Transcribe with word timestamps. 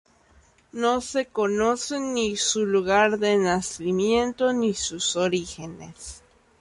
No 0.73 0.99
se 0.99 1.27
conocen 1.27 2.15
ni 2.15 2.35
su 2.35 2.65
lugar 2.65 3.19
de 3.19 3.37
nacimiento, 3.37 4.51
ni 4.51 4.73
sus 4.73 5.15
orígenes. 5.15 6.23